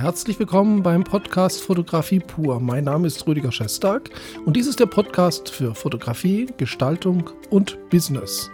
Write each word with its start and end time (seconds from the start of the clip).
Herzlich 0.00 0.38
willkommen 0.38 0.82
beim 0.82 1.04
Podcast 1.04 1.60
Fotografie 1.60 2.20
pur. 2.20 2.58
Mein 2.58 2.84
Name 2.84 3.06
ist 3.06 3.26
Rüdiger 3.26 3.52
Schestag 3.52 4.08
und 4.46 4.56
dies 4.56 4.66
ist 4.66 4.80
der 4.80 4.86
Podcast 4.86 5.50
für 5.50 5.74
Fotografie, 5.74 6.48
Gestaltung 6.56 7.28
und 7.50 7.76
Business. 7.90 8.50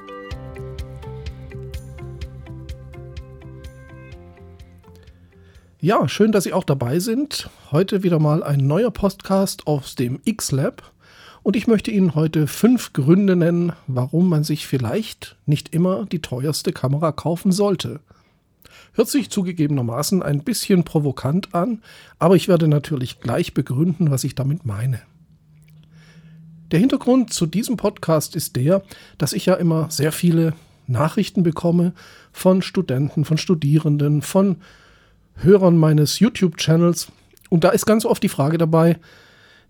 Ja, 5.78 6.08
schön, 6.08 6.32
dass 6.32 6.42
Sie 6.42 6.52
auch 6.52 6.64
dabei 6.64 6.98
sind. 6.98 7.48
Heute 7.70 8.02
wieder 8.02 8.18
mal 8.18 8.42
ein 8.42 8.66
neuer 8.66 8.90
Podcast 8.90 9.68
aus 9.68 9.94
dem 9.94 10.18
X-Lab. 10.24 10.82
Und 11.44 11.54
ich 11.54 11.68
möchte 11.68 11.92
Ihnen 11.92 12.16
heute 12.16 12.48
fünf 12.48 12.92
Gründe 12.92 13.36
nennen, 13.36 13.72
warum 13.86 14.28
man 14.28 14.42
sich 14.42 14.66
vielleicht 14.66 15.36
nicht 15.46 15.72
immer 15.72 16.06
die 16.06 16.22
teuerste 16.22 16.72
Kamera 16.72 17.12
kaufen 17.12 17.52
sollte. 17.52 18.00
Hört 18.92 19.08
sich 19.08 19.30
zugegebenermaßen 19.30 20.22
ein 20.22 20.42
bisschen 20.42 20.84
provokant 20.84 21.54
an, 21.54 21.82
aber 22.18 22.36
ich 22.36 22.48
werde 22.48 22.68
natürlich 22.68 23.20
gleich 23.20 23.54
begründen, 23.54 24.10
was 24.10 24.24
ich 24.24 24.34
damit 24.34 24.64
meine. 24.64 25.00
Der 26.70 26.80
Hintergrund 26.80 27.32
zu 27.32 27.46
diesem 27.46 27.76
Podcast 27.76 28.34
ist 28.34 28.56
der, 28.56 28.82
dass 29.18 29.32
ich 29.32 29.46
ja 29.46 29.54
immer 29.54 29.90
sehr 29.90 30.10
viele 30.10 30.54
Nachrichten 30.88 31.42
bekomme 31.42 31.92
von 32.32 32.62
Studenten, 32.62 33.24
von 33.24 33.38
Studierenden, 33.38 34.22
von 34.22 34.56
Hörern 35.36 35.76
meines 35.76 36.18
YouTube-Channels. 36.18 37.08
Und 37.50 37.64
da 37.64 37.70
ist 37.70 37.86
ganz 37.86 38.04
oft 38.04 38.22
die 38.22 38.28
Frage 38.28 38.58
dabei, 38.58 38.98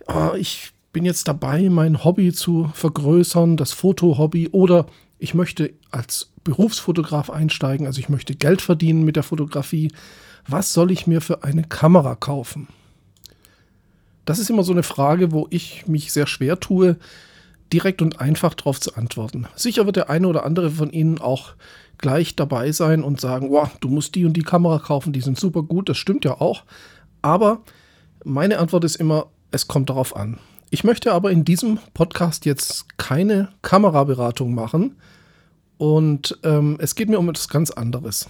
oh, 0.06 0.30
ich 0.38 0.72
bin 0.92 1.04
jetzt 1.04 1.28
dabei, 1.28 1.68
mein 1.68 2.04
Hobby 2.04 2.32
zu 2.32 2.70
vergrößern, 2.72 3.58
das 3.58 3.72
Foto-Hobby, 3.72 4.48
oder 4.48 4.86
ich 5.18 5.34
möchte 5.34 5.72
als 5.90 6.32
Berufsfotograf 6.44 7.30
einsteigen, 7.30 7.86
also 7.86 7.98
ich 7.98 8.08
möchte 8.08 8.34
Geld 8.34 8.62
verdienen 8.62 9.04
mit 9.04 9.16
der 9.16 9.22
Fotografie. 9.22 9.92
Was 10.46 10.72
soll 10.72 10.90
ich 10.90 11.06
mir 11.06 11.20
für 11.20 11.42
eine 11.42 11.64
Kamera 11.64 12.14
kaufen? 12.14 12.68
Das 14.24 14.38
ist 14.38 14.50
immer 14.50 14.62
so 14.62 14.72
eine 14.72 14.82
Frage, 14.82 15.32
wo 15.32 15.46
ich 15.50 15.86
mich 15.86 16.12
sehr 16.12 16.26
schwer 16.26 16.60
tue, 16.60 16.96
direkt 17.72 18.02
und 18.02 18.20
einfach 18.20 18.54
darauf 18.54 18.80
zu 18.80 18.94
antworten. 18.94 19.46
Sicher 19.56 19.86
wird 19.86 19.96
der 19.96 20.10
eine 20.10 20.28
oder 20.28 20.44
andere 20.44 20.70
von 20.70 20.90
Ihnen 20.90 21.18
auch 21.18 21.54
gleich 21.98 22.36
dabei 22.36 22.72
sein 22.72 23.02
und 23.02 23.20
sagen, 23.20 23.50
wow, 23.50 23.70
du 23.80 23.88
musst 23.88 24.14
die 24.14 24.24
und 24.24 24.34
die 24.34 24.42
Kamera 24.42 24.78
kaufen, 24.78 25.12
die 25.12 25.20
sind 25.20 25.38
super 25.38 25.62
gut, 25.62 25.88
das 25.88 25.96
stimmt 25.96 26.24
ja 26.24 26.40
auch. 26.40 26.64
Aber 27.22 27.62
meine 28.24 28.58
Antwort 28.58 28.84
ist 28.84 28.96
immer, 28.96 29.26
es 29.50 29.66
kommt 29.66 29.90
darauf 29.90 30.14
an. 30.14 30.38
Ich 30.76 30.84
möchte 30.84 31.14
aber 31.14 31.30
in 31.30 31.42
diesem 31.42 31.78
Podcast 31.94 32.44
jetzt 32.44 32.98
keine 32.98 33.48
Kameraberatung 33.62 34.54
machen 34.54 34.96
und 35.78 36.38
ähm, 36.42 36.76
es 36.78 36.94
geht 36.94 37.08
mir 37.08 37.18
um 37.18 37.30
etwas 37.30 37.48
ganz 37.48 37.70
anderes. 37.70 38.28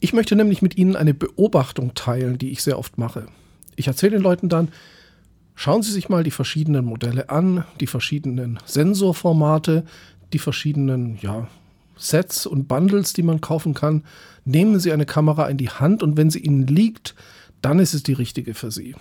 Ich 0.00 0.14
möchte 0.14 0.34
nämlich 0.34 0.62
mit 0.62 0.78
Ihnen 0.78 0.96
eine 0.96 1.12
Beobachtung 1.12 1.92
teilen, 1.92 2.38
die 2.38 2.52
ich 2.52 2.62
sehr 2.62 2.78
oft 2.78 2.96
mache. 2.96 3.26
Ich 3.74 3.86
erzähle 3.86 4.12
den 4.12 4.22
Leuten 4.22 4.48
dann, 4.48 4.68
schauen 5.54 5.82
Sie 5.82 5.92
sich 5.92 6.08
mal 6.08 6.24
die 6.24 6.30
verschiedenen 6.30 6.86
Modelle 6.86 7.28
an, 7.28 7.64
die 7.80 7.86
verschiedenen 7.86 8.58
Sensorformate, 8.64 9.84
die 10.32 10.38
verschiedenen 10.38 11.18
ja, 11.20 11.48
Sets 11.98 12.46
und 12.46 12.66
Bundles, 12.66 13.12
die 13.12 13.22
man 13.22 13.42
kaufen 13.42 13.74
kann. 13.74 14.04
Nehmen 14.46 14.80
Sie 14.80 14.90
eine 14.90 15.04
Kamera 15.04 15.50
in 15.50 15.58
die 15.58 15.68
Hand 15.68 16.02
und 16.02 16.16
wenn 16.16 16.30
sie 16.30 16.40
Ihnen 16.40 16.66
liegt, 16.66 17.14
dann 17.60 17.78
ist 17.78 17.92
es 17.92 18.02
die 18.02 18.14
richtige 18.14 18.54
für 18.54 18.70
Sie. 18.70 18.94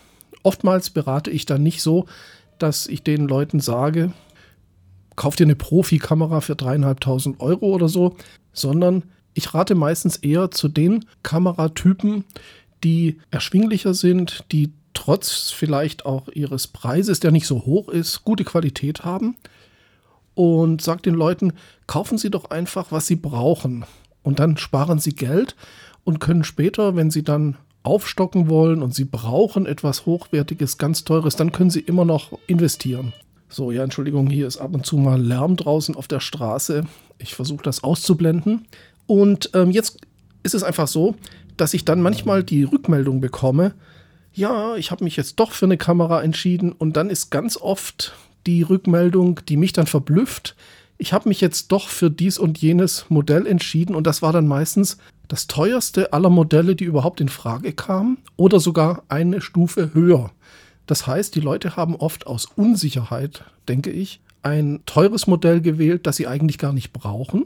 Oftmals 0.46 0.92
berate 0.92 1.32
ich 1.32 1.48
dann 1.48 1.64
nicht 1.64 1.82
so, 1.82 2.06
dass 2.60 2.86
ich 2.86 3.02
den 3.02 3.28
Leuten 3.28 3.60
sage, 3.60 4.14
kauf 5.16 5.36
dir 5.36 5.46
eine 5.46 5.56
Profikamera 5.56 6.40
für 6.40 6.56
dreieinhalbtausend 6.56 7.40
Euro 7.40 7.74
oder 7.74 7.90
so, 7.90 8.16
sondern 8.54 9.04
ich 9.34 9.56
rate 9.56 9.74
meistens 9.74 10.18
eher 10.18 10.52
zu 10.52 10.68
den 10.68 11.06
Kameratypen, 11.24 12.26
die 12.84 13.18
erschwinglicher 13.32 13.96
sind, 13.96 14.46
die 14.52 14.72
trotz 14.94 15.50
vielleicht 15.50 16.06
auch 16.06 16.28
ihres 16.28 16.68
Preises, 16.68 17.20
der 17.20 17.32
nicht 17.32 17.48
so 17.48 17.66
hoch 17.66 17.90
ist, 17.90 18.24
gute 18.24 18.44
Qualität 18.44 19.04
haben. 19.04 19.38
Und 20.36 20.80
sage 20.84 21.02
den 21.02 21.16
Leuten, 21.16 21.54
kaufen 21.88 22.20
Sie 22.20 22.30
doch 22.30 22.52
einfach, 22.52 22.92
was 22.92 23.08
Sie 23.08 23.16
brauchen. 23.16 23.84
Und 24.22 24.38
dann 24.38 24.58
sparen 24.58 25.00
Sie 25.00 25.16
Geld 25.16 25.56
und 26.04 26.20
können 26.20 26.44
später, 26.44 26.96
wenn 26.96 27.10
Sie 27.10 27.24
dann 27.24 27.58
aufstocken 27.86 28.50
wollen 28.50 28.82
und 28.82 28.94
Sie 28.94 29.06
brauchen 29.06 29.66
etwas 29.66 30.06
Hochwertiges, 30.06 30.78
ganz 30.78 31.04
Teures, 31.04 31.36
dann 31.36 31.52
können 31.52 31.70
Sie 31.70 31.80
immer 31.80 32.06
noch 32.06 32.38
investieren. 32.48 33.14
So, 33.48 33.72
ja, 33.72 33.84
Entschuldigung, 33.84 34.28
hier 34.28 34.48
ist 34.48 34.58
ab 34.58 34.74
und 34.74 34.86
zu 34.86 34.98
mal 34.98 35.22
Lärm 35.22 35.56
draußen 35.56 35.96
auf 35.96 36.08
der 36.08 36.20
Straße. 36.20 36.86
Ich 37.20 37.36
versuche 37.36 37.64
das 37.64 37.84
auszublenden. 37.84 38.66
Und 39.08 39.52
ähm, 39.54 39.72
jetzt 39.72 40.00
ist 40.44 40.56
es 40.56 40.64
einfach 40.64 40.88
so, 40.88 41.16
dass 41.58 41.74
ich 41.74 41.86
dann 41.86 42.02
manchmal 42.02 42.44
die 42.44 42.64
Rückmeldung 42.64 43.22
bekomme, 43.22 43.74
ja, 44.34 44.76
ich 44.76 44.92
habe 44.92 45.06
mich 45.06 45.16
jetzt 45.16 45.40
doch 45.40 45.54
für 45.54 45.66
eine 45.66 45.78
Kamera 45.78 46.22
entschieden 46.22 46.74
und 46.74 46.98
dann 46.98 47.10
ist 47.10 47.30
ganz 47.30 47.56
oft 47.56 48.14
die 48.46 48.64
Rückmeldung, 48.64 49.40
die 49.48 49.56
mich 49.56 49.72
dann 49.72 49.88
verblüfft, 49.88 50.56
ich 50.98 51.14
habe 51.14 51.30
mich 51.30 51.42
jetzt 51.42 51.72
doch 51.72 51.90
für 51.90 52.10
dies 52.10 52.38
und 52.38 52.58
jenes 52.58 53.06
Modell 53.10 53.48
entschieden 53.48 53.96
und 53.96 54.08
das 54.08 54.22
war 54.22 54.32
dann 54.32 54.48
meistens 54.48 54.98
das 55.28 55.48
teuerste 55.48 56.14
aller 56.14 56.30
Modelle, 56.30 56.76
die 56.76 56.86
überhaupt 56.86 57.22
in 57.22 57.30
Frage 57.30 57.74
kamen 57.74 58.18
oder 58.36 58.60
sogar 58.60 59.04
eine 59.10 59.42
Stufe 59.42 59.94
höher. 59.94 60.32
Das 60.88 61.08
heißt, 61.08 61.36
die 61.36 61.42
Leute 61.42 61.76
haben 61.76 61.96
oft 61.96 62.28
aus 62.28 62.46
Unsicherheit, 62.46 63.44
denke 63.68 63.90
ich, 63.90 64.22
ein 64.44 64.82
teures 64.86 65.26
Modell 65.26 65.62
gewählt, 65.62 66.06
das 66.06 66.18
sie 66.18 66.28
eigentlich 66.28 66.60
gar 66.60 66.74
nicht 66.74 66.94
brauchen, 66.94 67.46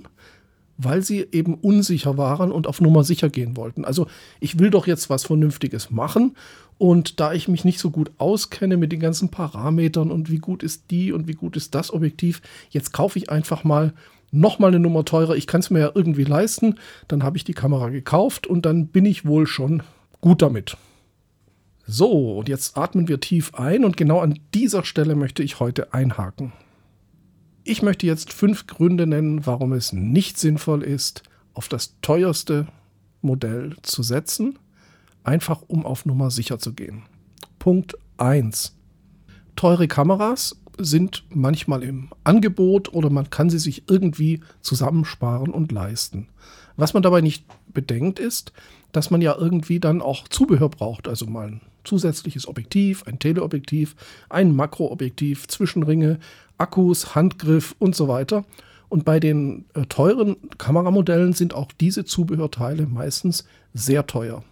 weil 0.77 1.01
sie 1.01 1.25
eben 1.31 1.55
unsicher 1.55 2.17
waren 2.17 2.51
und 2.51 2.67
auf 2.67 2.81
Nummer 2.81 3.03
sicher 3.03 3.29
gehen 3.29 3.55
wollten. 3.55 3.85
Also 3.85 4.07
ich 4.41 4.59
will 4.59 4.69
doch 4.69 4.87
jetzt 4.87 5.09
was 5.09 5.23
Vernünftiges 5.25 5.91
machen 5.91 6.35
und 6.77 7.19
da 7.19 7.33
ich 7.33 7.47
mich 7.47 7.63
nicht 7.63 7.79
so 7.79 7.91
gut 7.91 8.11
auskenne 8.17 8.77
mit 8.77 8.91
den 8.91 8.99
ganzen 8.99 9.29
Parametern 9.29 10.11
und 10.11 10.29
wie 10.29 10.39
gut 10.39 10.63
ist 10.63 10.91
die 10.91 11.13
und 11.13 11.27
wie 11.27 11.33
gut 11.33 11.55
ist 11.55 11.75
das 11.75 11.93
Objektiv, 11.93 12.41
jetzt 12.69 12.91
kaufe 12.91 13.19
ich 13.19 13.29
einfach 13.29 13.63
mal 13.63 13.93
nochmal 14.31 14.69
eine 14.69 14.79
Nummer 14.79 15.05
teurer. 15.05 15.35
Ich 15.35 15.47
kann 15.47 15.61
es 15.61 15.69
mir 15.69 15.79
ja 15.79 15.91
irgendwie 15.93 16.23
leisten. 16.23 16.75
Dann 17.07 17.23
habe 17.23 17.37
ich 17.37 17.43
die 17.43 17.53
Kamera 17.53 17.89
gekauft 17.89 18.47
und 18.47 18.65
dann 18.65 18.87
bin 18.87 19.05
ich 19.05 19.25
wohl 19.25 19.47
schon 19.47 19.83
gut 20.21 20.41
damit. 20.41 20.77
So, 21.85 22.37
und 22.37 22.49
jetzt 22.49 22.77
atmen 22.77 23.07
wir 23.07 23.19
tief 23.19 23.55
ein 23.55 23.83
und 23.83 23.97
genau 23.97 24.19
an 24.19 24.39
dieser 24.53 24.83
Stelle 24.83 25.15
möchte 25.15 25.41
ich 25.41 25.59
heute 25.59 25.93
einhaken. 25.93 26.53
Ich 27.63 27.81
möchte 27.81 28.05
jetzt 28.05 28.31
fünf 28.31 28.67
Gründe 28.67 29.07
nennen, 29.07 29.45
warum 29.45 29.73
es 29.73 29.91
nicht 29.91 30.37
sinnvoll 30.37 30.83
ist, 30.83 31.23
auf 31.53 31.67
das 31.67 31.99
teuerste 32.01 32.67
Modell 33.21 33.75
zu 33.81 34.03
setzen, 34.03 34.59
einfach 35.23 35.63
um 35.67 35.85
auf 35.85 36.05
Nummer 36.05 36.31
sicher 36.31 36.59
zu 36.59 36.73
gehen. 36.73 37.03
Punkt 37.57 37.97
1. 38.17 38.75
Teure 39.55 39.87
Kameras 39.87 40.59
sind 40.79 41.23
manchmal 41.29 41.83
im 41.83 42.09
Angebot 42.23 42.93
oder 42.93 43.09
man 43.09 43.29
kann 43.29 43.49
sie 43.49 43.59
sich 43.59 43.83
irgendwie 43.87 44.41
zusammensparen 44.61 45.51
und 45.51 45.71
leisten. 45.71 46.27
Was 46.77 46.93
man 46.93 47.03
dabei 47.03 47.21
nicht 47.21 47.45
bedenkt 47.73 48.19
ist, 48.19 48.53
dass 48.91 49.11
man 49.11 49.21
ja 49.21 49.35
irgendwie 49.37 49.79
dann 49.79 50.01
auch 50.01 50.27
Zubehör 50.27 50.69
braucht, 50.69 51.07
also 51.07 51.25
mal 51.25 51.47
ein 51.47 51.61
zusätzliches 51.83 52.47
Objektiv, 52.47 53.03
ein 53.03 53.19
Teleobjektiv, 53.19 53.95
ein 54.29 54.55
Makroobjektiv, 54.55 55.47
Zwischenringe, 55.47 56.19
Akkus, 56.57 57.15
Handgriff 57.15 57.75
und 57.79 57.95
so 57.95 58.07
weiter. 58.07 58.45
Und 58.89 59.05
bei 59.05 59.19
den 59.19 59.65
äh, 59.75 59.85
teuren 59.85 60.37
Kameramodellen 60.57 61.33
sind 61.33 61.53
auch 61.53 61.71
diese 61.71 62.05
Zubehörteile 62.05 62.87
meistens 62.87 63.45
sehr 63.73 64.07
teuer. 64.07 64.43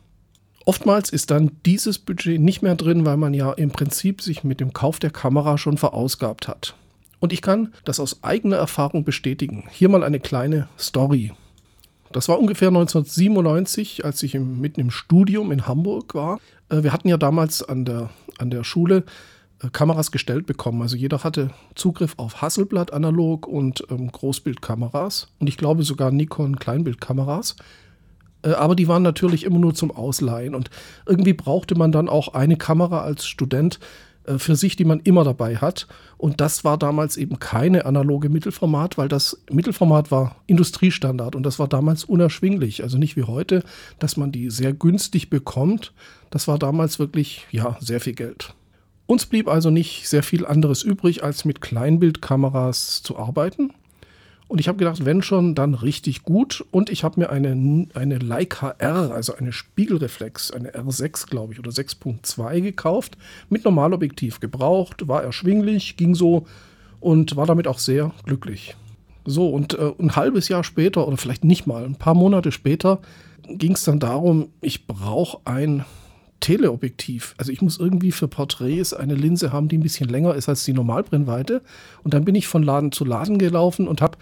Oftmals 0.67 1.11
ist 1.11 1.31
dann 1.31 1.51
dieses 1.65 1.97
Budget 1.97 2.41
nicht 2.41 2.61
mehr 2.61 2.75
drin, 2.75 3.05
weil 3.05 3.15
man 3.15 3.33
ja 3.33 3.53
im 3.53 3.71
Prinzip 3.71 4.21
sich 4.21 4.43
mit 4.43 4.59
dem 4.59 4.73
Kauf 4.73 4.99
der 4.99 5.11
Kamera 5.11 5.57
schon 5.57 5.77
verausgabt 5.77 6.49
hat. 6.49 6.75
Und 7.21 7.31
ich 7.31 7.41
kann 7.41 7.73
das 7.85 8.01
aus 8.01 8.21
eigener 8.21 8.57
Erfahrung 8.57 9.05
bestätigen. 9.05 9.63
Hier 9.71 9.87
mal 9.87 10.03
eine 10.03 10.19
kleine 10.19 10.67
Story. 10.77 11.31
Das 12.11 12.27
war 12.27 12.37
ungefähr 12.37 12.67
1997, 12.67 14.03
als 14.03 14.21
ich 14.23 14.35
im, 14.35 14.59
mitten 14.59 14.81
im 14.81 14.91
Studium 14.91 15.53
in 15.53 15.67
Hamburg 15.67 16.13
war. 16.15 16.37
Äh, 16.67 16.83
wir 16.83 16.91
hatten 16.91 17.07
ja 17.07 17.15
damals 17.15 17.63
an 17.63 17.85
der, 17.85 18.09
an 18.37 18.49
der 18.49 18.65
Schule 18.65 19.05
äh, 19.63 19.69
Kameras 19.69 20.11
gestellt 20.11 20.47
bekommen. 20.47 20.81
Also 20.81 20.97
jeder 20.97 21.23
hatte 21.23 21.51
Zugriff 21.75 22.15
auf 22.17 22.41
Hasselblatt 22.41 22.91
analog 22.91 23.47
und 23.47 23.85
ähm, 23.89 24.11
Großbildkameras 24.11 25.29
und 25.39 25.47
ich 25.47 25.55
glaube 25.55 25.83
sogar 25.83 26.11
Nikon 26.11 26.59
Kleinbildkameras. 26.59 27.55
Äh, 28.47 28.53
aber 28.53 28.75
die 28.75 28.87
waren 28.87 29.03
natürlich 29.03 29.43
immer 29.43 29.59
nur 29.59 29.73
zum 29.73 29.91
Ausleihen. 29.91 30.55
Und 30.55 30.69
irgendwie 31.05 31.33
brauchte 31.33 31.75
man 31.75 31.91
dann 31.91 32.09
auch 32.09 32.33
eine 32.33 32.57
Kamera 32.57 33.01
als 33.01 33.27
Student 33.27 33.79
äh, 34.25 34.37
für 34.37 34.55
sich, 34.55 34.75
die 34.75 34.85
man 34.85 35.01
immer 35.01 35.23
dabei 35.23 35.57
hat. 35.57 35.87
Und 36.17 36.39
das 36.41 36.63
war 36.63 36.77
damals 36.77 37.17
eben 37.17 37.39
keine 37.39 37.85
analoge 37.85 38.29
Mittelformat, 38.29 38.97
weil 38.97 39.09
das 39.09 39.43
Mittelformat 39.51 40.11
war 40.11 40.37
Industriestandard 40.47 41.35
und 41.35 41.43
das 41.43 41.59
war 41.59 41.67
damals 41.67 42.05
unerschwinglich. 42.05 42.83
Also 42.83 42.97
nicht 42.97 43.17
wie 43.17 43.23
heute, 43.23 43.63
dass 43.99 44.17
man 44.17 44.31
die 44.31 44.49
sehr 44.49 44.73
günstig 44.73 45.29
bekommt. 45.29 45.93
Das 46.29 46.47
war 46.47 46.57
damals 46.57 46.99
wirklich, 46.99 47.45
ja, 47.51 47.77
sehr 47.79 47.99
viel 47.99 48.13
Geld. 48.13 48.53
Uns 49.05 49.25
blieb 49.25 49.47
also 49.47 49.69
nicht 49.69 50.09
sehr 50.09 50.23
viel 50.23 50.45
anderes 50.45 50.83
übrig, 50.83 51.23
als 51.23 51.45
mit 51.45 51.61
Kleinbildkameras 51.61 53.03
zu 53.03 53.17
arbeiten. 53.17 53.71
Und 54.47 54.59
ich 54.59 54.67
habe 54.69 54.77
gedacht, 54.77 55.03
wenn 55.03 55.21
schon, 55.21 55.55
dann 55.55 55.73
richtig 55.73 56.23
gut. 56.23 56.65
Und 56.71 56.89
ich 56.89 57.03
habe 57.03 57.19
mir 57.19 57.29
eine, 57.29 57.87
eine 57.93 58.17
Leica 58.17 58.75
R, 58.77 59.11
also 59.11 59.35
eine 59.35 59.51
Spiegelreflex, 59.51 60.51
eine 60.51 60.71
R6, 60.71 61.29
glaube 61.29 61.53
ich, 61.53 61.59
oder 61.59 61.71
6.2 61.71 62.61
gekauft. 62.61 63.17
Mit 63.49 63.65
Normalobjektiv 63.65 64.39
gebraucht, 64.39 65.07
war 65.07 65.23
erschwinglich, 65.23 65.97
ging 65.97 66.15
so 66.15 66.45
und 67.01 67.35
war 67.35 67.45
damit 67.45 67.67
auch 67.67 67.79
sehr 67.79 68.11
glücklich. 68.25 68.75
So, 69.25 69.49
und 69.49 69.73
äh, 69.73 69.91
ein 69.99 70.15
halbes 70.15 70.47
Jahr 70.47 70.63
später, 70.63 71.05
oder 71.05 71.17
vielleicht 71.17 71.43
nicht 71.43 71.67
mal, 71.67 71.83
ein 71.83 71.95
paar 71.95 72.13
Monate 72.13 72.53
später, 72.53 72.99
ging 73.49 73.73
es 73.73 73.83
dann 73.83 73.99
darum, 73.99 74.49
ich 74.61 74.87
brauche 74.87 75.39
ein 75.43 75.83
Teleobjektiv. 76.39 77.35
Also 77.37 77.51
ich 77.51 77.61
muss 77.61 77.79
irgendwie 77.79 78.11
für 78.11 78.27
Porträts 78.27 78.93
eine 78.93 79.15
Linse 79.15 79.51
haben, 79.51 79.67
die 79.67 79.77
ein 79.77 79.83
bisschen 79.83 80.09
länger 80.09 80.35
ist 80.35 80.49
als 80.49 80.65
die 80.65 80.73
Normalbrennweite. 80.73 81.61
Und 82.03 82.13
dann 82.13 82.25
bin 82.25 82.35
ich 82.35 82.47
von 82.47 82.63
Laden 82.63 82.91
zu 82.91 83.05
Laden 83.05 83.37
gelaufen 83.37 83.87
und 83.87 84.01
habe 84.01 84.17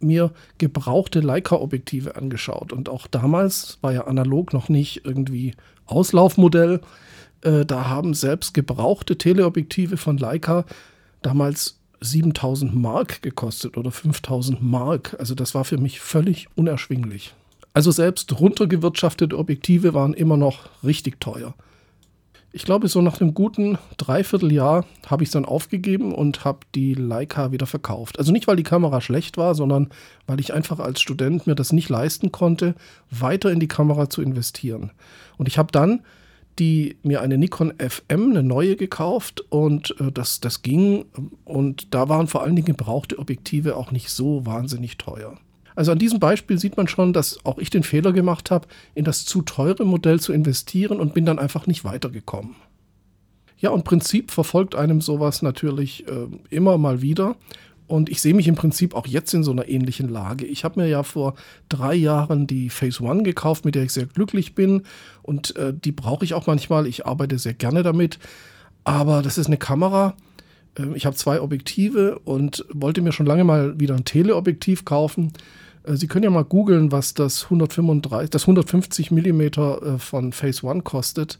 mir 0.00 0.32
gebrauchte 0.58 1.20
Leica-Objektive 1.20 2.16
angeschaut. 2.16 2.72
Und 2.72 2.88
auch 2.88 3.06
damals 3.06 3.78
war 3.80 3.92
ja 3.92 4.06
analog 4.06 4.52
noch 4.52 4.68
nicht 4.68 5.04
irgendwie 5.04 5.54
Auslaufmodell. 5.86 6.80
Äh, 7.42 7.64
da 7.64 7.88
haben 7.88 8.14
selbst 8.14 8.54
gebrauchte 8.54 9.16
Teleobjektive 9.16 9.96
von 9.96 10.18
Leica 10.18 10.64
damals 11.22 11.80
7000 12.00 12.74
Mark 12.74 13.22
gekostet 13.22 13.76
oder 13.76 13.90
5000 13.90 14.62
Mark. 14.62 15.16
Also 15.18 15.34
das 15.34 15.54
war 15.54 15.64
für 15.64 15.78
mich 15.78 16.00
völlig 16.00 16.48
unerschwinglich. 16.54 17.34
Also 17.74 17.90
selbst 17.90 18.40
runtergewirtschaftete 18.40 19.36
Objektive 19.36 19.94
waren 19.94 20.14
immer 20.14 20.36
noch 20.36 20.70
richtig 20.82 21.20
teuer. 21.20 21.54
Ich 22.52 22.64
glaube, 22.64 22.86
so 22.86 23.02
nach 23.02 23.20
einem 23.20 23.34
guten 23.34 23.78
Dreivierteljahr 23.96 24.86
habe 25.06 25.24
ich 25.24 25.28
es 25.28 25.32
dann 25.32 25.44
aufgegeben 25.44 26.14
und 26.14 26.44
habe 26.44 26.60
die 26.76 26.94
Leica 26.94 27.50
wieder 27.50 27.66
verkauft. 27.66 28.20
Also 28.20 28.30
nicht, 28.30 28.46
weil 28.46 28.54
die 28.54 28.62
Kamera 28.62 29.00
schlecht 29.00 29.36
war, 29.36 29.56
sondern 29.56 29.90
weil 30.28 30.38
ich 30.38 30.54
einfach 30.54 30.78
als 30.78 31.00
Student 31.00 31.48
mir 31.48 31.56
das 31.56 31.72
nicht 31.72 31.88
leisten 31.88 32.30
konnte, 32.30 32.76
weiter 33.10 33.50
in 33.50 33.58
die 33.58 33.66
Kamera 33.66 34.08
zu 34.08 34.22
investieren. 34.22 34.92
Und 35.36 35.48
ich 35.48 35.58
habe 35.58 35.72
dann 35.72 36.02
die 36.58 36.98
mir 37.02 37.20
eine 37.20 37.36
Nikon 37.38 37.74
FM, 37.78 38.30
eine 38.30 38.42
neue 38.42 38.76
gekauft 38.76 39.44
und 39.50 39.96
äh, 40.00 40.12
das, 40.12 40.40
das 40.40 40.62
ging. 40.62 41.06
Und 41.44 41.92
da 41.94 42.08
waren 42.08 42.28
vor 42.28 42.42
allen 42.42 42.54
Dingen 42.56 42.66
gebrauchte 42.66 43.18
Objektive 43.18 43.76
auch 43.76 43.90
nicht 43.90 44.10
so 44.10 44.46
wahnsinnig 44.46 44.96
teuer. 44.96 45.36
Also 45.74 45.92
an 45.92 45.98
diesem 45.98 46.20
Beispiel 46.20 46.58
sieht 46.58 46.76
man 46.76 46.88
schon, 46.88 47.12
dass 47.12 47.44
auch 47.44 47.58
ich 47.58 47.70
den 47.70 47.82
Fehler 47.82 48.12
gemacht 48.12 48.50
habe, 48.50 48.68
in 48.94 49.04
das 49.04 49.24
zu 49.24 49.42
teure 49.42 49.84
Modell 49.84 50.20
zu 50.20 50.32
investieren 50.32 51.00
und 51.00 51.14
bin 51.14 51.26
dann 51.26 51.38
einfach 51.38 51.66
nicht 51.66 51.84
weitergekommen. 51.84 52.54
Ja, 53.58 53.70
und 53.70 53.84
Prinzip 53.84 54.30
verfolgt 54.30 54.74
einem 54.74 55.00
sowas 55.00 55.42
natürlich 55.42 56.06
äh, 56.06 56.26
immer 56.50 56.78
mal 56.78 57.02
wieder. 57.02 57.36
Und 57.86 58.08
ich 58.08 58.22
sehe 58.22 58.34
mich 58.34 58.48
im 58.48 58.54
Prinzip 58.54 58.94
auch 58.94 59.06
jetzt 59.06 59.34
in 59.34 59.44
so 59.44 59.52
einer 59.52 59.68
ähnlichen 59.68 60.08
Lage. 60.08 60.46
Ich 60.46 60.64
habe 60.64 60.80
mir 60.80 60.88
ja 60.88 61.02
vor 61.02 61.34
drei 61.68 61.94
Jahren 61.94 62.46
die 62.46 62.70
Phase 62.70 63.02
One 63.02 63.22
gekauft, 63.22 63.64
mit 63.64 63.74
der 63.74 63.84
ich 63.84 63.92
sehr 63.92 64.06
glücklich 64.06 64.54
bin. 64.54 64.82
Und 65.22 65.54
äh, 65.56 65.74
die 65.74 65.92
brauche 65.92 66.24
ich 66.24 66.34
auch 66.34 66.46
manchmal. 66.46 66.86
Ich 66.86 67.06
arbeite 67.06 67.38
sehr 67.38 67.54
gerne 67.54 67.82
damit. 67.82 68.18
Aber 68.84 69.22
das 69.22 69.38
ist 69.38 69.46
eine 69.46 69.58
Kamera. 69.58 70.14
Äh, 70.78 70.94
ich 70.94 71.04
habe 71.04 71.16
zwei 71.16 71.40
Objektive 71.40 72.18
und 72.20 72.64
wollte 72.72 73.02
mir 73.02 73.12
schon 73.12 73.26
lange 73.26 73.44
mal 73.44 73.78
wieder 73.78 73.94
ein 73.94 74.04
Teleobjektiv 74.04 74.84
kaufen. 74.84 75.32
Äh, 75.84 75.96
Sie 75.96 76.06
können 76.06 76.24
ja 76.24 76.30
mal 76.30 76.44
googeln, 76.44 76.92
was 76.92 77.14
das 77.14 77.44
135, 77.44 78.30
das 78.30 78.42
150 78.42 79.10
mm 79.10 79.40
äh, 79.40 79.98
von 79.98 80.32
Phase 80.32 80.66
One 80.66 80.82
kostet. 80.82 81.38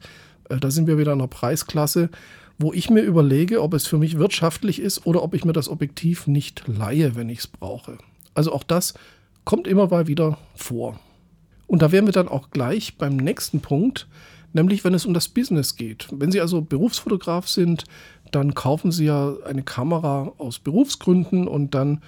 Äh, 0.49 0.59
da 0.59 0.71
sind 0.71 0.87
wir 0.87 0.99
wieder 0.99 1.13
in 1.13 1.21
einer 1.21 1.29
Preisklasse, 1.29 2.11
wo 2.59 2.73
ich 2.73 2.91
mir 2.91 3.03
überlege, 3.03 3.63
ob 3.63 3.75
es 3.75 3.87
für 3.87 3.99
mich 3.99 4.19
wirtschaftlich 4.19 4.81
ist 4.81 5.07
oder 5.07 5.23
ob 5.23 5.35
ich 5.35 5.45
mir 5.45 5.53
das 5.53 5.69
Objektiv 5.69 6.27
nicht 6.27 6.65
leihe, 6.67 7.17
wenn 7.17 7.29
ich 7.29 7.41
es 7.41 7.47
brauche. 7.47 7.99
Also 8.35 8.53
auch 8.53 8.63
das 8.63 8.95
kommt 9.45 9.67
immer 9.67 9.89
mal 9.89 10.07
wieder 10.07 10.39
vor. 10.55 10.99
Und 11.67 11.83
da 11.83 11.93
wären 11.93 12.07
wir 12.07 12.13
dann 12.13 12.29
auch 12.29 12.51
gleich 12.51 12.97
beim 12.99 13.17
nächsten 13.17 13.61
Punkt, 13.61 14.07
nämlich 14.53 14.85
wenn 14.85 14.95
es 14.95 15.07
um 15.07 15.15
das 15.15 15.29
Business 15.29 15.77
geht. 15.77 16.09
Wenn 16.13 16.31
Sie 16.31 16.41
also 16.41 16.61
Berufsfotograf 16.63 17.49
sind, 17.49 17.85
dann 18.31 18.55
kaufen 18.55 18.93
Sie 18.93 19.07
ja 19.07 19.35
eine 19.45 19.63
Kamera 19.63 20.33
aus 20.39 20.59
Berufsgründen 20.59 21.49
und 21.49 21.75
dann 21.75 22.01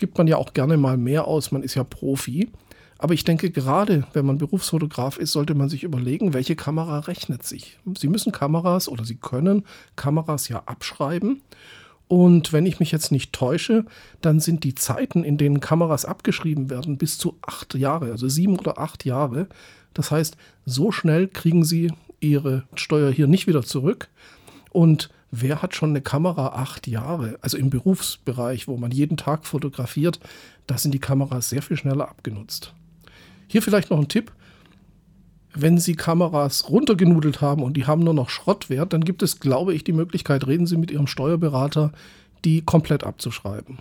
gibt 0.00 0.18
man 0.18 0.26
ja 0.26 0.38
auch 0.38 0.54
gerne 0.54 0.78
mal 0.78 0.96
mehr 0.96 1.26
aus, 1.26 1.52
man 1.52 1.62
ist 1.62 1.76
ja 1.76 1.84
Profi. 1.84 2.50
Aber 2.98 3.14
ich 3.14 3.24
denke, 3.24 3.50
gerade 3.50 4.06
wenn 4.12 4.26
man 4.26 4.38
Berufsfotograf 4.38 5.16
ist, 5.16 5.32
sollte 5.32 5.54
man 5.54 5.68
sich 5.68 5.84
überlegen, 5.84 6.34
welche 6.34 6.56
Kamera 6.56 7.00
rechnet 7.00 7.44
sich. 7.44 7.78
Sie 7.98 8.08
müssen 8.08 8.32
Kameras 8.32 8.88
oder 8.88 9.04
Sie 9.04 9.16
können 9.16 9.64
Kameras 9.96 10.48
ja 10.48 10.62
abschreiben. 10.66 11.42
Und 12.08 12.52
wenn 12.52 12.66
ich 12.66 12.80
mich 12.80 12.92
jetzt 12.92 13.12
nicht 13.12 13.32
täusche, 13.32 13.84
dann 14.20 14.40
sind 14.40 14.64
die 14.64 14.74
Zeiten, 14.74 15.22
in 15.22 15.38
denen 15.38 15.60
Kameras 15.60 16.04
abgeschrieben 16.04 16.68
werden, 16.68 16.98
bis 16.98 17.18
zu 17.18 17.38
acht 17.42 17.74
Jahre, 17.74 18.10
also 18.10 18.28
sieben 18.28 18.58
oder 18.58 18.78
acht 18.78 19.04
Jahre. 19.04 19.48
Das 19.94 20.10
heißt, 20.10 20.36
so 20.66 20.92
schnell 20.92 21.28
kriegen 21.28 21.64
Sie 21.64 21.92
Ihre 22.20 22.64
Steuer 22.74 23.10
hier 23.12 23.28
nicht 23.28 23.46
wieder 23.46 23.62
zurück. 23.62 24.08
Und 24.70 25.10
wer 25.30 25.62
hat 25.62 25.74
schon 25.74 25.90
eine 25.90 26.00
Kamera 26.00 26.48
acht 26.48 26.86
Jahre? 26.86 27.38
Also 27.40 27.56
im 27.56 27.70
Berufsbereich, 27.70 28.68
wo 28.68 28.76
man 28.76 28.90
jeden 28.90 29.16
Tag 29.16 29.46
fotografiert, 29.46 30.20
da 30.66 30.78
sind 30.78 30.92
die 30.92 30.98
Kameras 30.98 31.48
sehr 31.48 31.62
viel 31.62 31.76
schneller 31.76 32.08
abgenutzt. 32.08 32.74
Hier 33.46 33.62
vielleicht 33.62 33.90
noch 33.90 33.98
ein 33.98 34.08
Tipp. 34.08 34.32
Wenn 35.52 35.78
Sie 35.78 35.96
Kameras 35.96 36.68
runtergenudelt 36.70 37.40
haben 37.40 37.64
und 37.64 37.76
die 37.76 37.86
haben 37.86 38.04
nur 38.04 38.14
noch 38.14 38.30
Schrottwert, 38.30 38.92
dann 38.92 39.04
gibt 39.04 39.22
es, 39.22 39.40
glaube 39.40 39.74
ich, 39.74 39.82
die 39.82 39.92
Möglichkeit, 39.92 40.46
reden 40.46 40.66
Sie 40.66 40.76
mit 40.76 40.92
Ihrem 40.92 41.08
Steuerberater, 41.08 41.92
die 42.44 42.62
komplett 42.62 43.02
abzuschreiben. 43.02 43.78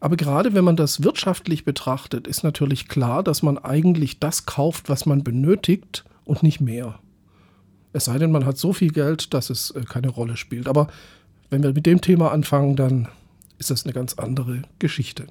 Aber 0.00 0.16
gerade 0.16 0.54
wenn 0.54 0.64
man 0.64 0.76
das 0.76 1.02
wirtschaftlich 1.02 1.64
betrachtet, 1.64 2.26
ist 2.26 2.42
natürlich 2.42 2.88
klar, 2.88 3.22
dass 3.22 3.42
man 3.42 3.58
eigentlich 3.58 4.18
das 4.18 4.46
kauft, 4.46 4.88
was 4.88 5.04
man 5.04 5.24
benötigt 5.24 6.04
und 6.24 6.42
nicht 6.42 6.60
mehr. 6.60 6.98
Es 7.96 8.04
sei 8.04 8.18
denn, 8.18 8.30
man 8.30 8.44
hat 8.44 8.58
so 8.58 8.74
viel 8.74 8.92
Geld, 8.92 9.32
dass 9.32 9.48
es 9.48 9.70
äh, 9.70 9.80
keine 9.80 10.10
Rolle 10.10 10.36
spielt. 10.36 10.68
Aber 10.68 10.88
wenn 11.48 11.62
wir 11.62 11.72
mit 11.72 11.86
dem 11.86 12.02
Thema 12.02 12.30
anfangen, 12.30 12.76
dann 12.76 13.08
ist 13.56 13.70
das 13.70 13.84
eine 13.84 13.94
ganz 13.94 14.14
andere 14.18 14.60
Geschichte. 14.78 15.28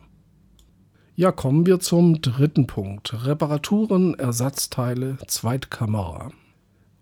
Ja, 1.15 1.31
kommen 1.31 1.67
wir 1.67 1.79
zum 1.79 2.23
dritten 2.23 2.65
Punkt. 2.65 3.23
Reparaturen, 3.23 4.15
Ersatzteile, 4.15 5.19
Zweitkamera. 5.27 6.31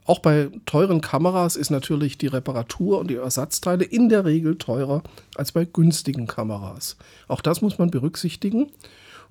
Auch 0.04 0.20
bei 0.20 0.50
teuren 0.66 1.00
Kameras 1.00 1.56
ist 1.56 1.70
natürlich 1.70 2.18
die 2.18 2.28
Reparatur 2.28 3.00
und 3.00 3.10
die 3.10 3.16
Ersatzteile 3.16 3.86
in 3.86 4.10
der 4.10 4.26
Regel 4.26 4.58
teurer 4.58 5.02
als 5.36 5.54
bei 5.54 5.64
günstigen 5.64 6.28
Kameras. 6.28 6.98
Auch 7.30 7.40
das 7.40 7.62
muss 7.62 7.78
man 7.80 7.90
berücksichtigen. 7.90 8.70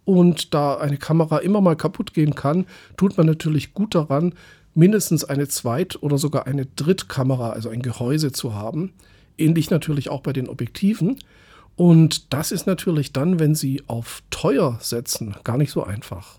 Und 0.04 0.54
da 0.54 0.78
eine 0.78 0.96
Kamera 0.96 1.38
immer 1.38 1.60
mal 1.60 1.76
kaputt 1.76 2.14
gehen 2.14 2.34
kann, 2.34 2.64
tut 2.96 3.18
man 3.18 3.26
natürlich 3.26 3.74
gut 3.74 3.94
daran, 3.94 4.34
mindestens 4.74 5.24
eine 5.24 5.48
Zweit- 5.48 6.02
oder 6.02 6.18
sogar 6.18 6.46
eine 6.46 6.66
Drittkamera, 6.66 7.50
also 7.50 7.68
ein 7.68 7.82
Gehäuse 7.82 8.32
zu 8.32 8.54
haben. 8.54 8.92
Ähnlich 9.38 9.70
natürlich 9.70 10.08
auch 10.08 10.20
bei 10.20 10.32
den 10.32 10.48
Objektiven. 10.48 11.18
Und 11.76 12.32
das 12.32 12.52
ist 12.52 12.66
natürlich 12.66 13.12
dann, 13.12 13.38
wenn 13.38 13.54
Sie 13.54 13.82
auf 13.86 14.22
teuer 14.30 14.78
setzen, 14.80 15.34
gar 15.44 15.56
nicht 15.56 15.70
so 15.70 15.84
einfach. 15.84 16.38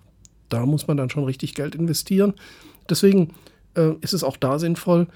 Da 0.50 0.66
muss 0.66 0.88
man 0.88 0.98
dann 0.98 1.10
schon 1.10 1.24
richtig 1.24 1.56
Geld 1.56 1.75
investieren. 1.75 2.34
Deswegen 2.90 3.34
äh, 3.75 3.94
ist 4.02 4.13
es 4.13 4.24
auch 4.24 4.38
da 4.38 4.60
sinnvoll, 4.60 5.08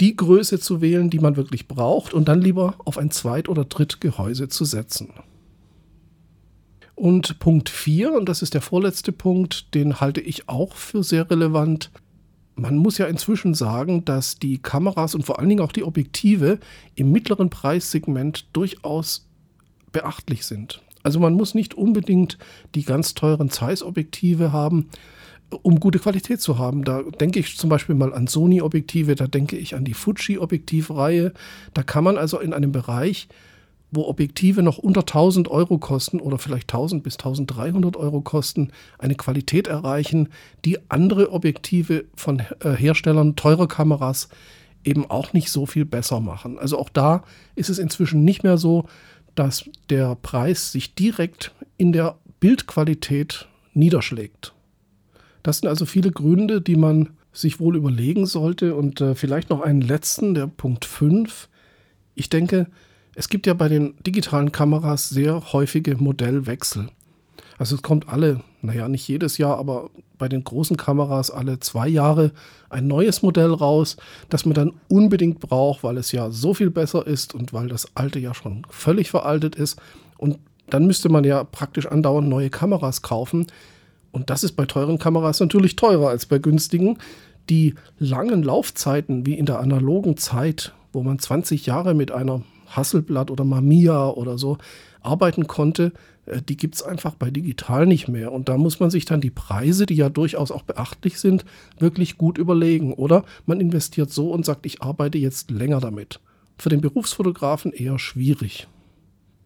die 0.00 0.14
Größe 0.14 0.60
zu 0.60 0.80
wählen, 0.80 1.10
die 1.10 1.18
man 1.18 1.36
wirklich 1.36 1.68
braucht 1.68 2.14
und 2.14 2.28
dann 2.28 2.40
lieber 2.40 2.74
auf 2.84 2.98
ein 2.98 3.10
Zweit- 3.10 3.48
oder 3.48 3.64
Drittgehäuse 3.64 4.48
zu 4.48 4.64
setzen. 4.64 5.10
Und 6.94 7.38
Punkt 7.38 7.68
4, 7.68 8.12
und 8.12 8.28
das 8.28 8.42
ist 8.42 8.54
der 8.54 8.62
vorletzte 8.62 9.12
Punkt, 9.12 9.74
den 9.74 10.00
halte 10.00 10.20
ich 10.20 10.48
auch 10.48 10.76
für 10.76 11.02
sehr 11.02 11.30
relevant, 11.30 11.90
man 12.56 12.76
muss 12.76 12.98
ja 12.98 13.06
inzwischen 13.06 13.54
sagen, 13.54 14.04
dass 14.04 14.38
die 14.38 14.58
Kameras 14.58 15.14
und 15.14 15.24
vor 15.24 15.38
allen 15.38 15.50
Dingen 15.50 15.60
auch 15.60 15.72
die 15.72 15.84
Objektive 15.84 16.58
im 16.94 17.12
mittleren 17.12 17.50
Preissegment 17.50 18.48
durchaus 18.54 19.28
beachtlich 19.92 20.46
sind. 20.46 20.82
Also 21.02 21.20
man 21.20 21.34
muss 21.34 21.54
nicht 21.54 21.74
unbedingt 21.74 22.38
die 22.74 22.82
ganz 22.82 23.14
teuren 23.14 23.50
Zeiss-Objektive 23.50 24.52
haben, 24.52 24.88
um 25.62 25.78
gute 25.78 25.98
Qualität 25.98 26.40
zu 26.40 26.58
haben. 26.58 26.82
Da 26.82 27.02
denke 27.02 27.38
ich 27.38 27.56
zum 27.56 27.70
Beispiel 27.70 27.94
mal 27.94 28.12
an 28.12 28.26
Sony-Objektive, 28.26 29.14
da 29.14 29.26
denke 29.26 29.56
ich 29.56 29.74
an 29.74 29.84
die 29.84 29.94
Fuji-Objektivreihe. 29.94 31.32
Da 31.74 31.82
kann 31.82 32.04
man 32.04 32.16
also 32.16 32.40
in 32.40 32.52
einem 32.52 32.72
Bereich 32.72 33.28
wo 33.96 34.06
Objektive 34.06 34.62
noch 34.62 34.78
unter 34.78 35.00
1000 35.00 35.48
Euro 35.48 35.78
kosten 35.78 36.20
oder 36.20 36.38
vielleicht 36.38 36.72
1000 36.72 37.02
bis 37.02 37.14
1300 37.14 37.96
Euro 37.96 38.20
kosten, 38.20 38.70
eine 38.98 39.16
Qualität 39.16 39.66
erreichen, 39.66 40.28
die 40.64 40.78
andere 40.90 41.32
Objektive 41.32 42.04
von 42.14 42.40
äh, 42.60 42.72
Herstellern 42.72 43.34
teurer 43.34 43.66
Kameras 43.66 44.28
eben 44.84 45.10
auch 45.10 45.32
nicht 45.32 45.50
so 45.50 45.66
viel 45.66 45.84
besser 45.84 46.20
machen. 46.20 46.58
Also 46.58 46.78
auch 46.78 46.88
da 46.88 47.24
ist 47.56 47.70
es 47.70 47.78
inzwischen 47.78 48.24
nicht 48.24 48.44
mehr 48.44 48.58
so, 48.58 48.84
dass 49.34 49.68
der 49.90 50.14
Preis 50.14 50.70
sich 50.70 50.94
direkt 50.94 51.52
in 51.76 51.92
der 51.92 52.16
Bildqualität 52.38 53.48
niederschlägt. 53.74 54.54
Das 55.42 55.58
sind 55.58 55.68
also 55.68 55.86
viele 55.86 56.12
Gründe, 56.12 56.60
die 56.60 56.76
man 56.76 57.10
sich 57.32 57.60
wohl 57.60 57.76
überlegen 57.76 58.26
sollte. 58.26 58.74
Und 58.74 59.00
äh, 59.00 59.14
vielleicht 59.14 59.50
noch 59.50 59.60
einen 59.60 59.80
letzten, 59.80 60.34
der 60.34 60.46
Punkt 60.46 60.84
5. 60.84 61.48
Ich 62.14 62.30
denke, 62.30 62.66
es 63.16 63.30
gibt 63.30 63.46
ja 63.46 63.54
bei 63.54 63.68
den 63.68 63.94
digitalen 64.06 64.52
Kameras 64.52 65.08
sehr 65.08 65.52
häufige 65.54 65.96
Modellwechsel. 65.96 66.90
Also 67.58 67.74
es 67.74 67.82
kommt 67.82 68.10
alle, 68.10 68.42
naja, 68.60 68.88
nicht 68.88 69.08
jedes 69.08 69.38
Jahr, 69.38 69.56
aber 69.56 69.88
bei 70.18 70.28
den 70.28 70.44
großen 70.44 70.76
Kameras 70.76 71.30
alle 71.30 71.58
zwei 71.58 71.88
Jahre 71.88 72.32
ein 72.68 72.86
neues 72.86 73.22
Modell 73.22 73.52
raus, 73.52 73.96
das 74.28 74.44
man 74.44 74.52
dann 74.52 74.72
unbedingt 74.88 75.40
braucht, 75.40 75.82
weil 75.82 75.96
es 75.96 76.12
ja 76.12 76.30
so 76.30 76.52
viel 76.52 76.68
besser 76.68 77.06
ist 77.06 77.34
und 77.34 77.54
weil 77.54 77.68
das 77.68 77.88
alte 77.94 78.18
ja 78.18 78.34
schon 78.34 78.66
völlig 78.68 79.10
veraltet 79.10 79.56
ist. 79.56 79.80
Und 80.18 80.38
dann 80.68 80.86
müsste 80.86 81.08
man 81.08 81.24
ja 81.24 81.42
praktisch 81.42 81.86
andauernd 81.86 82.28
neue 82.28 82.50
Kameras 82.50 83.00
kaufen. 83.00 83.46
Und 84.12 84.28
das 84.28 84.44
ist 84.44 84.52
bei 84.52 84.66
teuren 84.66 84.98
Kameras 84.98 85.40
natürlich 85.40 85.76
teurer 85.76 86.10
als 86.10 86.26
bei 86.26 86.38
günstigen. 86.38 86.98
Die 87.48 87.76
langen 87.98 88.42
Laufzeiten 88.42 89.24
wie 89.24 89.38
in 89.38 89.46
der 89.46 89.60
analogen 89.60 90.18
Zeit, 90.18 90.74
wo 90.92 91.02
man 91.02 91.18
20 91.18 91.64
Jahre 91.64 91.94
mit 91.94 92.12
einer 92.12 92.42
Hasselblatt 92.68 93.30
oder 93.30 93.44
Mamiya 93.44 94.08
oder 94.08 94.38
so 94.38 94.58
arbeiten 95.02 95.46
konnte, 95.46 95.92
äh, 96.26 96.42
die 96.42 96.56
gibt 96.56 96.74
es 96.74 96.82
einfach 96.82 97.14
bei 97.14 97.30
digital 97.30 97.86
nicht 97.86 98.08
mehr. 98.08 98.32
Und 98.32 98.48
da 98.48 98.58
muss 98.58 98.80
man 98.80 98.90
sich 98.90 99.04
dann 99.04 99.20
die 99.20 99.30
Preise, 99.30 99.86
die 99.86 99.94
ja 99.94 100.08
durchaus 100.08 100.50
auch 100.50 100.62
beachtlich 100.62 101.18
sind, 101.18 101.44
wirklich 101.78 102.18
gut 102.18 102.38
überlegen. 102.38 102.92
Oder 102.92 103.24
man 103.46 103.60
investiert 103.60 104.10
so 104.10 104.30
und 104.30 104.44
sagt, 104.44 104.66
ich 104.66 104.82
arbeite 104.82 105.18
jetzt 105.18 105.50
länger 105.50 105.80
damit. 105.80 106.20
Für 106.58 106.68
den 106.68 106.80
Berufsfotografen 106.80 107.72
eher 107.72 107.98
schwierig. 107.98 108.66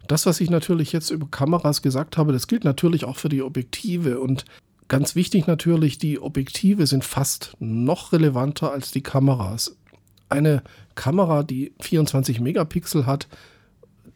Das, 0.09 0.27
was 0.27 0.41
ich 0.41 0.51
natürlich 0.51 0.93
jetzt 0.93 1.11
über 1.11 1.29
Kameras 1.31 1.83
gesagt 1.83 2.17
habe, 2.17 2.33
das 2.33 2.49
gilt 2.49 2.65
natürlich 2.65 3.05
auch 3.05 3.17
für 3.17 3.29
die 3.29 3.43
Objektive. 3.43 4.21
Und 4.21 4.45
ganz 4.89 5.15
wichtig 5.15 5.47
natürlich, 5.47 5.99
die 5.99 6.21
Objektive 6.21 6.87
sind 6.87 7.05
fast 7.05 7.57
noch 7.61 8.13
relevanter 8.13 8.73
als 8.73 8.91
die 8.91 9.03
Kameras. 9.03 9.77
Eine 10.31 10.63
Kamera, 10.95 11.43
die 11.43 11.73
24 11.81 12.41
Megapixel 12.41 13.07
hat, 13.07 13.29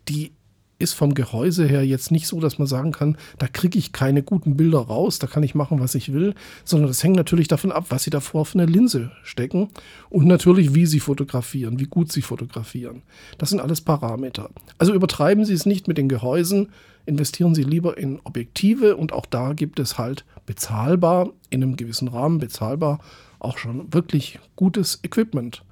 die 0.08 0.32
ist 0.78 0.92
vom 0.92 1.14
Gehäuse 1.14 1.66
her 1.66 1.86
jetzt 1.86 2.10
nicht 2.10 2.26
so, 2.26 2.40
dass 2.40 2.58
man 2.58 2.66
sagen 2.66 2.92
kann, 2.92 3.16
da 3.38 3.46
kriege 3.46 3.78
ich 3.78 3.92
keine 3.92 4.22
guten 4.22 4.56
Bilder 4.56 4.80
raus, 4.80 5.18
da 5.18 5.26
kann 5.26 5.42
ich 5.42 5.54
machen, 5.54 5.80
was 5.80 5.94
ich 5.94 6.12
will, 6.12 6.34
sondern 6.64 6.88
das 6.88 7.02
hängt 7.02 7.16
natürlich 7.16 7.48
davon 7.48 7.72
ab, 7.72 7.86
was 7.90 8.04
sie 8.04 8.10
davor 8.10 8.44
für 8.44 8.58
eine 8.58 8.70
Linse 8.70 9.12
stecken 9.22 9.68
und 10.10 10.26
natürlich, 10.26 10.74
wie 10.74 10.86
sie 10.86 11.00
fotografieren, 11.00 11.78
wie 11.78 11.86
gut 11.86 12.10
sie 12.10 12.22
fotografieren. 12.22 13.02
Das 13.38 13.50
sind 13.50 13.60
alles 13.60 13.80
Parameter. 13.80 14.50
Also 14.78 14.92
übertreiben 14.94 15.44
Sie 15.44 15.54
es 15.54 15.66
nicht 15.66 15.88
mit 15.88 15.96
den 15.96 16.08
Gehäusen, 16.08 16.68
investieren 17.06 17.54
Sie 17.54 17.62
lieber 17.62 17.96
in 17.96 18.20
Objektive 18.24 18.96
und 18.96 19.12
auch 19.12 19.26
da 19.26 19.52
gibt 19.52 19.78
es 19.78 19.96
halt 19.96 20.24
bezahlbar, 20.44 21.30
in 21.50 21.62
einem 21.62 21.76
gewissen 21.76 22.08
Rahmen 22.08 22.38
bezahlbar, 22.38 22.98
auch 23.38 23.58
schon 23.58 23.92
wirklich 23.92 24.38
gutes 24.56 25.00
Equipment. 25.02 25.62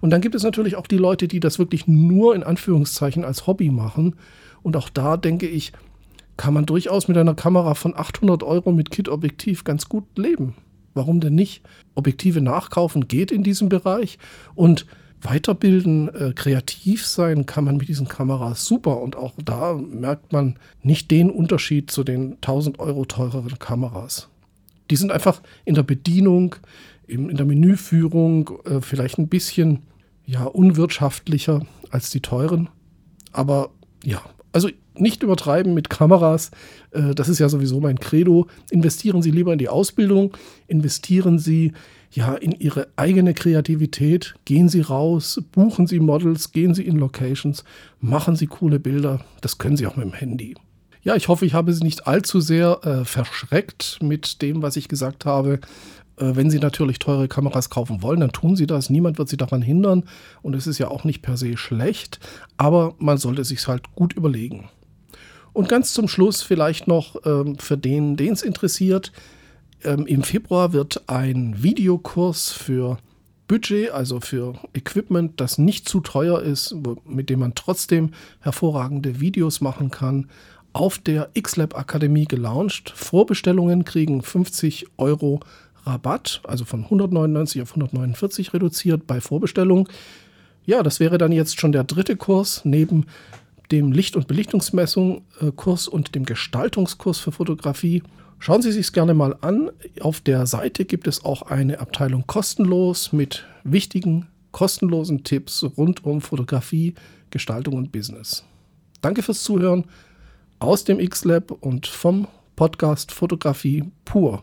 Und 0.00 0.10
dann 0.10 0.20
gibt 0.20 0.34
es 0.34 0.42
natürlich 0.42 0.76
auch 0.76 0.86
die 0.86 0.98
Leute, 0.98 1.28
die 1.28 1.40
das 1.40 1.58
wirklich 1.58 1.86
nur 1.86 2.34
in 2.34 2.42
Anführungszeichen 2.42 3.24
als 3.24 3.46
Hobby 3.46 3.70
machen 3.70 4.14
und 4.66 4.76
auch 4.76 4.88
da 4.88 5.16
denke 5.16 5.46
ich, 5.46 5.72
kann 6.36 6.52
man 6.52 6.66
durchaus 6.66 7.06
mit 7.06 7.16
einer 7.16 7.36
Kamera 7.36 7.74
von 7.74 7.96
800 7.96 8.42
Euro 8.42 8.72
mit 8.72 8.90
Kit-Objektiv 8.90 9.62
ganz 9.62 9.88
gut 9.88 10.04
leben. 10.18 10.56
Warum 10.92 11.20
denn 11.20 11.36
nicht? 11.36 11.62
Objektive 11.94 12.40
nachkaufen 12.40 13.06
geht 13.06 13.30
in 13.30 13.44
diesem 13.44 13.68
Bereich 13.68 14.18
und 14.56 14.86
weiterbilden, 15.22 16.12
äh, 16.12 16.32
kreativ 16.34 17.06
sein 17.06 17.46
kann 17.46 17.62
man 17.62 17.76
mit 17.76 17.86
diesen 17.86 18.08
Kameras 18.08 18.64
super. 18.66 19.00
Und 19.00 19.14
auch 19.14 19.34
da 19.42 19.74
merkt 19.74 20.32
man 20.32 20.58
nicht 20.82 21.12
den 21.12 21.30
Unterschied 21.30 21.92
zu 21.92 22.02
den 22.02 22.38
1000 22.40 22.80
Euro 22.80 23.04
teureren 23.04 23.60
Kameras. 23.60 24.28
Die 24.90 24.96
sind 24.96 25.12
einfach 25.12 25.42
in 25.64 25.74
der 25.74 25.82
Bedienung, 25.82 26.56
in, 27.06 27.36
der 27.36 27.46
Menüführung 27.46 28.50
äh, 28.64 28.80
vielleicht 28.80 29.18
ein 29.18 29.28
bisschen 29.28 29.80
ja, 30.24 30.44
unwirtschaftlicher 30.44 31.66
als 31.90 32.10
die 32.10 32.20
teuren. 32.20 32.68
Aber 33.32 33.70
ja, 34.04 34.22
also 34.52 34.68
nicht 34.98 35.22
übertreiben 35.22 35.74
mit 35.74 35.90
Kameras. 35.90 36.50
Äh, 36.90 37.14
das 37.14 37.28
ist 37.28 37.38
ja 37.38 37.48
sowieso 37.48 37.80
mein 37.80 37.98
Credo. 37.98 38.46
Investieren 38.70 39.22
Sie 39.22 39.30
lieber 39.30 39.52
in 39.52 39.58
die 39.58 39.68
Ausbildung, 39.68 40.36
investieren 40.66 41.38
Sie 41.38 41.72
ja 42.10 42.34
in 42.34 42.52
Ihre 42.52 42.88
eigene 42.96 43.34
Kreativität. 43.34 44.34
Gehen 44.44 44.68
Sie 44.68 44.80
raus, 44.80 45.42
buchen 45.52 45.86
Sie 45.86 46.00
Models, 46.00 46.52
gehen 46.52 46.74
Sie 46.74 46.86
in 46.86 46.96
Locations, 46.96 47.64
machen 48.00 48.36
Sie 48.36 48.46
coole 48.46 48.78
Bilder. 48.78 49.24
Das 49.40 49.58
können 49.58 49.76
Sie 49.76 49.86
auch 49.86 49.96
mit 49.96 50.06
dem 50.06 50.14
Handy. 50.14 50.54
Ja, 51.06 51.14
ich 51.14 51.28
hoffe, 51.28 51.46
ich 51.46 51.54
habe 51.54 51.72
Sie 51.72 51.84
nicht 51.84 52.08
allzu 52.08 52.40
sehr 52.40 52.80
äh, 52.82 53.04
verschreckt 53.04 54.00
mit 54.02 54.42
dem, 54.42 54.60
was 54.62 54.74
ich 54.74 54.88
gesagt 54.88 55.24
habe. 55.24 55.60
Äh, 56.16 56.34
wenn 56.34 56.50
Sie 56.50 56.58
natürlich 56.58 56.98
teure 56.98 57.28
Kameras 57.28 57.70
kaufen 57.70 58.02
wollen, 58.02 58.18
dann 58.18 58.32
tun 58.32 58.56
Sie 58.56 58.66
das. 58.66 58.90
Niemand 58.90 59.16
wird 59.16 59.28
Sie 59.28 59.36
daran 59.36 59.62
hindern. 59.62 60.02
Und 60.42 60.56
es 60.56 60.66
ist 60.66 60.78
ja 60.78 60.88
auch 60.88 61.04
nicht 61.04 61.22
per 61.22 61.36
se 61.36 61.56
schlecht. 61.56 62.18
Aber 62.56 62.96
man 62.98 63.18
sollte 63.18 63.44
sich 63.44 63.68
halt 63.68 63.94
gut 63.94 64.14
überlegen. 64.14 64.68
Und 65.52 65.68
ganz 65.68 65.92
zum 65.92 66.08
Schluss 66.08 66.42
vielleicht 66.42 66.88
noch 66.88 67.24
ähm, 67.24 67.56
für 67.56 67.78
den, 67.78 68.16
den 68.16 68.32
es 68.32 68.42
interessiert. 68.42 69.12
Ähm, 69.84 70.08
Im 70.08 70.24
Februar 70.24 70.72
wird 70.72 71.08
ein 71.08 71.62
Videokurs 71.62 72.50
für 72.50 72.98
Budget, 73.46 73.92
also 73.92 74.18
für 74.18 74.54
Equipment, 74.74 75.40
das 75.40 75.56
nicht 75.56 75.88
zu 75.88 76.00
teuer 76.00 76.42
ist, 76.42 76.74
mit 77.04 77.30
dem 77.30 77.38
man 77.38 77.54
trotzdem 77.54 78.10
hervorragende 78.40 79.20
Videos 79.20 79.60
machen 79.60 79.92
kann, 79.92 80.26
auf 80.76 80.98
der 80.98 81.30
XLab 81.40 81.74
Akademie 81.74 82.26
gelauncht. 82.26 82.92
Vorbestellungen 82.94 83.86
kriegen 83.86 84.20
50 84.20 84.86
Euro 84.98 85.40
Rabatt, 85.86 86.42
also 86.44 86.66
von 86.66 86.84
199 86.84 87.62
auf 87.62 87.70
149 87.70 88.52
reduziert 88.52 89.06
bei 89.06 89.22
Vorbestellung. 89.22 89.88
Ja, 90.66 90.82
das 90.82 91.00
wäre 91.00 91.16
dann 91.16 91.32
jetzt 91.32 91.58
schon 91.58 91.72
der 91.72 91.84
dritte 91.84 92.16
Kurs 92.16 92.60
neben 92.64 93.06
dem 93.70 93.90
Licht- 93.90 94.16
und 94.16 94.28
Belichtungsmessung-Kurs 94.28 95.88
und 95.88 96.14
dem 96.14 96.26
Gestaltungskurs 96.26 97.20
für 97.20 97.32
Fotografie. 97.32 98.02
Schauen 98.38 98.60
Sie 98.60 98.70
sich 98.70 98.88
es 98.88 98.92
gerne 98.92 99.14
mal 99.14 99.34
an. 99.40 99.70
Auf 100.00 100.20
der 100.20 100.46
Seite 100.46 100.84
gibt 100.84 101.06
es 101.06 101.24
auch 101.24 101.40
eine 101.40 101.80
Abteilung 101.80 102.26
kostenlos 102.26 103.14
mit 103.14 103.46
wichtigen, 103.64 104.26
kostenlosen 104.52 105.24
Tipps 105.24 105.64
rund 105.78 106.04
um 106.04 106.20
Fotografie, 106.20 106.94
Gestaltung 107.30 107.76
und 107.76 107.92
Business. 107.92 108.44
Danke 109.00 109.22
fürs 109.22 109.42
Zuhören 109.42 109.86
aus 110.58 110.84
dem 110.84 111.00
X-Lab 111.00 111.50
und 111.50 111.86
vom 111.86 112.26
Podcast 112.56 113.12
Fotografie 113.12 113.84
pur. 114.04 114.42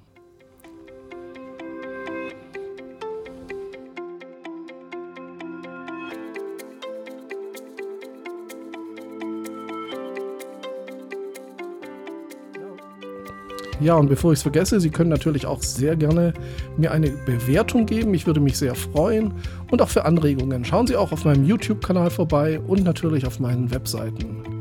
Ja, 13.79 13.95
und 13.95 14.07
bevor 14.07 14.31
ich 14.31 14.39
es 14.39 14.43
vergesse, 14.43 14.79
Sie 14.79 14.89
können 14.89 15.09
natürlich 15.09 15.45
auch 15.45 15.61
sehr 15.61 15.97
gerne 15.97 16.33
mir 16.77 16.91
eine 16.91 17.09
Bewertung 17.09 17.85
geben. 17.85 18.13
Ich 18.13 18.25
würde 18.25 18.39
mich 18.39 18.57
sehr 18.57 18.75
freuen. 18.75 19.33
Und 19.71 19.81
auch 19.81 19.89
für 19.89 20.05
Anregungen. 20.05 20.63
Schauen 20.63 20.87
Sie 20.87 20.95
auch 20.95 21.11
auf 21.11 21.25
meinem 21.25 21.43
YouTube-Kanal 21.43 22.09
vorbei 22.09 22.61
und 22.61 22.85
natürlich 22.85 23.25
auf 23.25 23.41
meinen 23.41 23.71
Webseiten 23.71 24.52